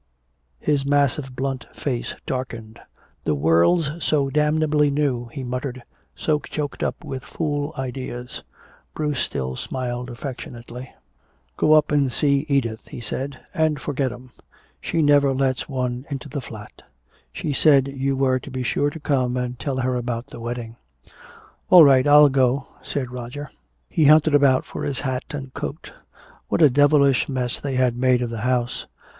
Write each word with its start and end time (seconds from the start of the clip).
His 0.59 0.83
massive 0.83 1.35
blunt 1.35 1.67
face 1.75 2.15
darkened. 2.25 2.79
"The 3.23 3.35
world's 3.35 4.03
so 4.03 4.31
damnably 4.31 4.89
new," 4.89 5.27
he 5.27 5.43
muttered, 5.43 5.83
"so 6.15 6.39
choked 6.39 6.81
up 6.81 7.03
with 7.03 7.21
fool 7.23 7.71
ideas." 7.77 8.41
Bruce 8.95 9.19
still 9.19 9.55
smiled 9.55 10.09
affectionately. 10.09 10.91
"Go 11.55 11.73
up 11.73 11.91
and 11.91 12.11
see 12.11 12.47
Edith," 12.49 12.87
he 12.87 12.99
said, 12.99 13.41
"and 13.53 13.79
forget 13.79 14.11
'em. 14.11 14.31
She 14.81 15.03
never 15.03 15.33
lets 15.35 15.69
one 15.69 16.07
into 16.09 16.27
the 16.27 16.41
flat. 16.41 16.81
She 17.31 17.53
said 17.53 17.87
you 17.87 18.15
were 18.15 18.39
to 18.39 18.49
be 18.49 18.63
sure 18.63 18.89
to 18.89 18.99
come 18.99 19.37
and 19.37 19.59
tell 19.59 19.77
her 19.77 19.95
about 19.95 20.25
the 20.25 20.39
wedding." 20.39 20.77
"All 21.69 21.83
right, 21.83 22.07
I'll 22.07 22.29
go," 22.29 22.65
said 22.81 23.11
Roger. 23.11 23.51
He 23.87 24.05
hunted 24.05 24.33
about 24.33 24.65
for 24.65 24.83
his 24.83 25.01
hat 25.01 25.25
and 25.29 25.53
coat. 25.53 25.93
What 26.47 26.63
a 26.63 26.71
devilish 26.71 27.29
mess 27.29 27.59
they 27.59 27.75
had 27.75 27.95
made 27.95 28.23
of 28.23 28.31
the 28.31 28.41
house. 28.41 28.87